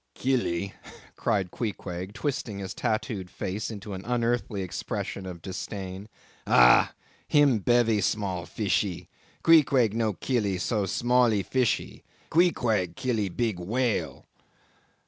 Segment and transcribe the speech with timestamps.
[0.15, 0.73] "Kill e,"
[1.15, 6.09] cried Queequeg, twisting his tattooed face into an unearthly expression of disdain,
[6.47, 6.91] "ah!
[7.27, 9.07] him bevy small e fish e;
[9.43, 14.25] Queequeg no kill e so small e fish e; Queequeg kill e big whale!"